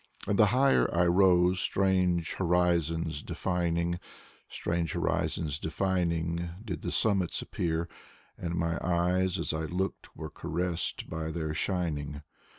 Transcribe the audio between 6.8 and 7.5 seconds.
the summits